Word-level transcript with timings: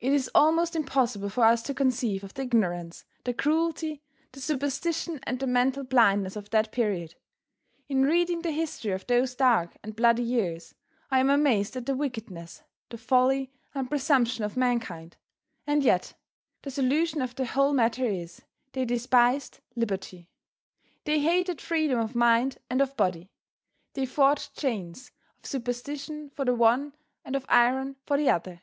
It 0.00 0.14
is 0.14 0.30
almost 0.34 0.74
impossible 0.74 1.28
for 1.28 1.44
us 1.44 1.62
to 1.64 1.74
conceive 1.74 2.24
of 2.24 2.32
the 2.32 2.40
ignorance, 2.44 3.04
the 3.24 3.34
cruelty, 3.34 4.02
the 4.32 4.40
superstition 4.40 5.20
and 5.24 5.38
the 5.38 5.46
mental 5.46 5.84
blindness 5.84 6.34
of 6.34 6.48
that 6.48 6.72
period. 6.72 7.14
In 7.90 8.04
reading 8.04 8.40
the 8.40 8.50
history 8.52 8.92
of 8.92 9.06
those 9.06 9.34
dark 9.34 9.76
and 9.82 9.94
bloody 9.94 10.22
years, 10.22 10.74
I 11.10 11.20
am 11.20 11.28
amazed 11.28 11.76
at 11.76 11.84
the 11.84 11.94
wickedness, 11.94 12.62
the 12.88 12.96
folly 12.96 13.52
and 13.74 13.90
presumption 13.90 14.44
of 14.44 14.56
mankind. 14.56 15.18
And 15.66 15.82
yet, 15.84 16.14
the 16.62 16.70
solution 16.70 17.20
of 17.20 17.34
the 17.34 17.44
whole 17.44 17.74
matter 17.74 18.06
is, 18.06 18.40
they 18.72 18.86
despised 18.86 19.60
liberty; 19.76 20.30
they 21.04 21.18
hated 21.20 21.60
freedom 21.60 21.98
of 21.98 22.14
mind 22.14 22.56
and 22.70 22.80
of 22.80 22.96
body. 22.96 23.30
They 23.92 24.06
forged 24.06 24.56
chains 24.56 25.12
of 25.38 25.44
superstition 25.44 26.30
for 26.30 26.46
the 26.46 26.54
one 26.54 26.94
and 27.26 27.36
of 27.36 27.44
iron 27.50 27.96
for 28.06 28.16
the 28.16 28.30
other. 28.30 28.62